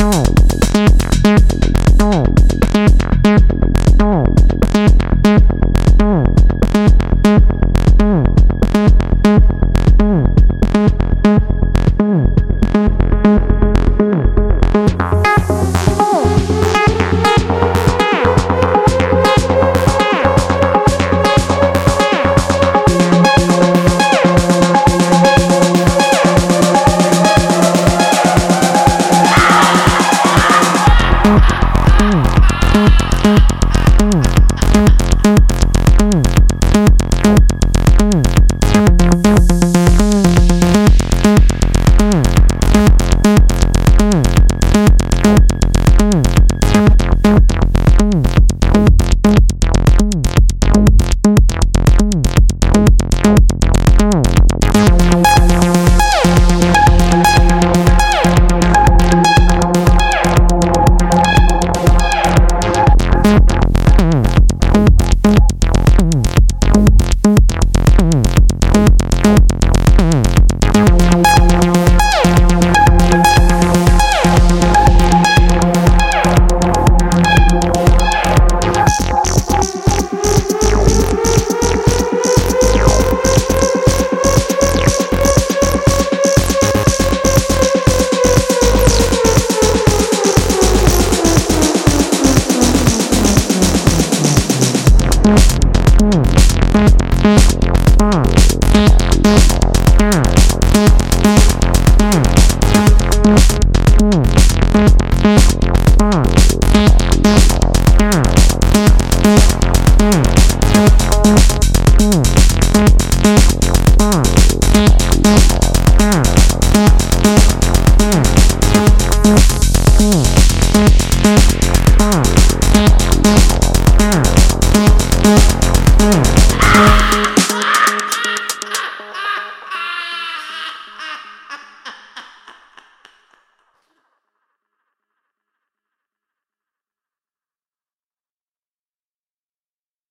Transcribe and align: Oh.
Oh. 0.00 0.47